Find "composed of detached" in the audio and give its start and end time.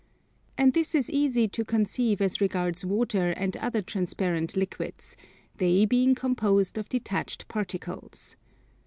6.15-7.47